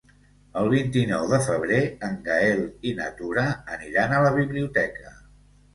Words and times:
El 0.61 0.69
vint-i-nou 0.71 1.25
de 1.33 1.39
febrer 1.49 1.81
en 2.09 2.17
Gaël 2.29 2.65
i 2.93 2.97
na 3.03 3.11
Tura 3.21 3.47
aniran 3.79 4.19
a 4.21 4.25
la 4.29 4.35
biblioteca. 4.43 5.17